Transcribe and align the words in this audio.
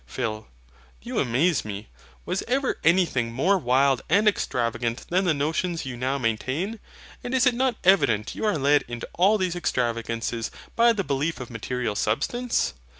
PHIL. 0.07 0.47
You 1.03 1.19
amaze 1.19 1.63
me. 1.63 1.87
Was 2.25 2.41
ever 2.47 2.79
anything 2.83 3.31
more 3.31 3.59
wild 3.59 4.01
and 4.09 4.27
extravagant 4.27 5.05
than 5.11 5.25
the 5.25 5.33
notions 5.35 5.85
you 5.85 5.95
now 5.95 6.17
maintain: 6.17 6.79
and 7.23 7.35
is 7.35 7.45
it 7.45 7.53
not 7.53 7.75
evident 7.83 8.33
you 8.33 8.43
are 8.43 8.57
led 8.57 8.83
into 8.87 9.07
all 9.13 9.37
these 9.37 9.55
extravagances 9.55 10.49
by 10.75 10.91
the 10.91 11.03
belief 11.03 11.39
of 11.39 11.51
MATERIAL 11.51 11.93
SUBSTANCE? 11.95 12.73